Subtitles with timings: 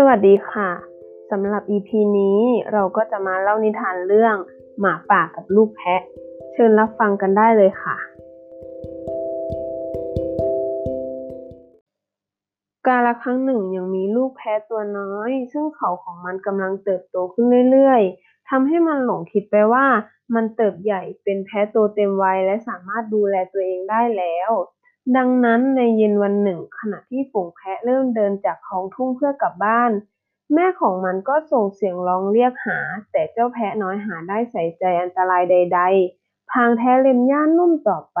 [0.00, 0.70] สวัสดีค่ะ
[1.30, 1.88] สำหรับ EP
[2.18, 2.40] นี้
[2.72, 4.36] เราก็จะมาเล่านิทานเรื่อง
[4.80, 6.02] หมาป่ากับลูกแพะ
[6.52, 7.96] เชิญรับฟังกันได้เลยค่ะ
[12.86, 19.86] กาลครั้งหนึ่งยังมีลูกแพะตัวน้อย ซึ่งเขาของมันกำลังเติบโตขึ้นเรื่อยๆทำให้มันหลงคิดไปว่า
[20.34, 24.50] มันเติบใหญ่เป็นแพะโตเต็มวัยและสามารถดูแลตัวเองได้แล้ว
[25.16, 29.90] ดังนั้นในเย็นวันหนึ่ง ขณะที่ฝูงแพะเริ่มเดินจากท้องทุ่งเพื่อกลับบ้าน
[30.54, 32.78] แม่ของมันก็ส่งเสียงร้องเรียกหา
[33.12, 35.80] แต่เจ้าแพะน้อยหาได้ใส่ใจอันตรายใด
[36.16, 38.18] ๆ พางแท้เล็มหญ้านุ่มต่อไป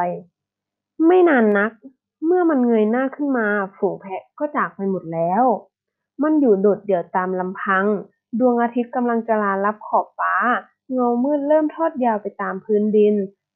[1.06, 1.72] ไม่นานนัก
[2.26, 3.46] เมื่อมันเงยหน้าขึ้นมา
[3.76, 5.44] ฝูงแพะก็จากไปหมดแล้ว
[6.22, 7.84] มันอยู่โดดเดี่ยวตามลำพัง
[8.38, 10.34] ดวงอาทิตย์กำลังจะลาลับขอบฟ้า
[10.92, 13.14] เงามืดเริ่มทอดยาวไปตามพื้นดิน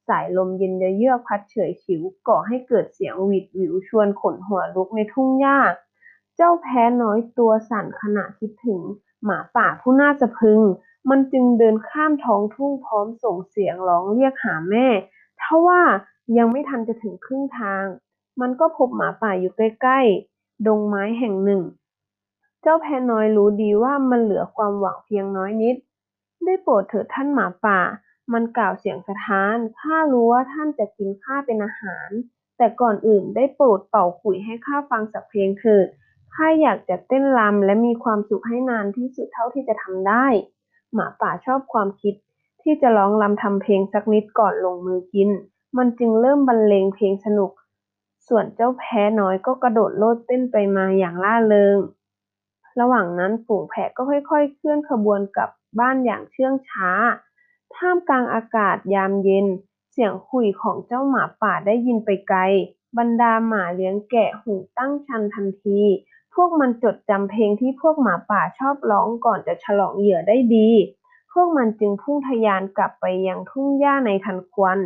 [0.08, 5.58] สายลมเย็นเยือกพัดเฉยฉิวก่อให้เกิดเสียงหวีดหวิวชวนขนหัวลุกในทุ่งหญ้า
[6.36, 8.80] เจ้าแพ้น้อยตัวสั่นขณะคิดถึง
[9.24, 10.60] หมาป่าผู้น่าจะพึง
[11.10, 14.86] มันจึงเดินข้ามท้องทุ่งพร้อมส่งเสียงร้องเรียกหาแม่
[15.40, 15.80] ทว่า
[16.36, 17.84] ยังไม่ทันจะถึงครึ่งทาง
[18.40, 21.62] มันก็พบหมาป่าอยู่ใกล้ๆ ดงไม้แห่งหนึ่ง
[22.62, 25.76] เจ้าแพน้อยรู้ดีว่ามันเหลือความหวังเพียงน้อยนิด
[26.44, 27.78] ได้โปรดเถิดท่านหมาป่า
[28.33, 32.11] มันกล่าวเสียงสะท้าน ข้ารู้ว่าท่านจะกินข้าเป็นอาหาร
[32.56, 35.86] แต่ก่อนอื่นได้โปรดเป่าขลุ่ยให้ข้าฟังสักเพลงเถิด
[36.34, 40.27] ข้าอยากจะเต้นรำและมีความสุขให้นานที่สุดเท่าที่จะทำได้
[40.95, 42.14] หมาป่าชอบความคิด
[42.62, 45.31] ที่จะร้องรำทำเพลงสักนิดก่อนลงมือกิน
[45.77, 47.53] มันจึงเริ่มบรรเลงเพลงสนุก
[48.28, 51.78] ส่วนเจ้าแพะน้อยก็กระโดดโลดเต้นไปมาอย่างร่าเริง
[52.81, 56.91] ระหว่างนั้นฝูงแพะก็ค่อย ๆ เคลื่อนขบวนกลับบ้านอย่างเชื่องช้า
[57.76, 59.46] ท่ามกลางอากาศยามเย็น
[59.92, 62.40] เสียงขุ่ยของเจ้าหมาป่าได้ยินไปไกล
[62.98, 65.80] บรรดาหมาเลี้ยงแกะหูตั้งชันทันที
[66.34, 70.68] พวกมันจดจำเพลงที่พวกหมาป่าชอบร้องก่อนจะฉลองเหยื่อได้ดี
[71.33, 74.78] พวกมันจึงพุ่งทะยานกลับไปยังทุ่งหญ้าในทันควัน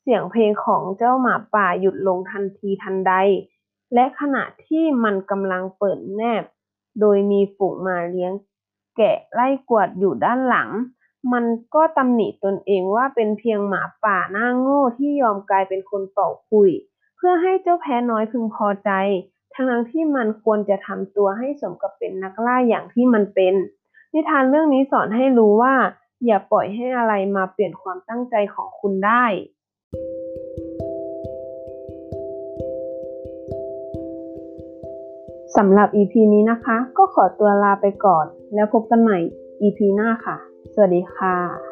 [0.00, 3.12] เสียงเพลงของเจ้าหมาป่าหยุดลงทันทีทันใด
[3.94, 6.44] และขณะที่มันกำลังเปิดแนบ
[7.00, 8.32] โดยมีฝูงหมาเลี้ยง
[8.96, 10.70] แกะไล่กวดอยู่ด้านหลัง
[11.32, 11.44] มัน
[11.74, 16.70] ก็ตำหนิตนเองว่าเป็นเพียงหมาป่าหน้าโง่ที่ยอมกลายเป็นคนเป่าขลุ่ย
[17.16, 18.90] เพื่อให้เจ้าแพ้น้อยพึงพอใจ
[19.54, 23.54] ทั้งที่มันควรจะทำตัวให้สมกับเป็นนักล่าอย่างที่มันเป็น
[24.12, 25.74] นิทานเรื่องนี้สอนให้รู้ว่า
[26.26, 29.24] อย่าปล่อยให้อะไรมาเปลี่ยนความตั้งใจของคุณได้
[35.56, 39.18] สำหรับ EP นี้นะคะ ก็ขอตัวลาไปก่อน แล้วพบกันใหม่
[39.62, 40.36] EP หน้าค่ะ
[40.72, 41.71] สวัสดีค่ะ